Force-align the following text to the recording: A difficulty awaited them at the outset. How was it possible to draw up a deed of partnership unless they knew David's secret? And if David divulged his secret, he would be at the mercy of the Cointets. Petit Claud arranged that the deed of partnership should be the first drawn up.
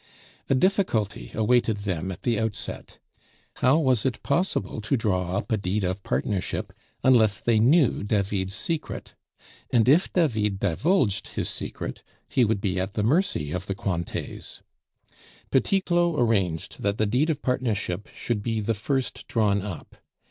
A 0.49 0.55
difficulty 0.55 1.29
awaited 1.35 1.77
them 1.81 2.11
at 2.11 2.23
the 2.23 2.39
outset. 2.39 2.97
How 3.57 3.77
was 3.77 4.03
it 4.03 4.23
possible 4.23 4.81
to 4.81 4.97
draw 4.97 5.37
up 5.37 5.51
a 5.51 5.57
deed 5.57 5.83
of 5.83 6.01
partnership 6.01 6.73
unless 7.03 7.39
they 7.39 7.59
knew 7.59 8.01
David's 8.01 8.55
secret? 8.55 9.13
And 9.69 9.87
if 9.87 10.11
David 10.11 10.59
divulged 10.59 11.27
his 11.27 11.49
secret, 11.49 12.01
he 12.27 12.43
would 12.43 12.61
be 12.61 12.79
at 12.79 12.93
the 12.93 13.03
mercy 13.03 13.51
of 13.51 13.67
the 13.67 13.75
Cointets. 13.75 14.63
Petit 15.51 15.81
Claud 15.81 16.19
arranged 16.19 16.81
that 16.81 16.97
the 16.97 17.05
deed 17.05 17.29
of 17.29 17.43
partnership 17.43 18.09
should 18.11 18.41
be 18.41 18.59
the 18.59 18.73
first 18.73 19.27
drawn 19.27 19.61
up. 19.61 19.97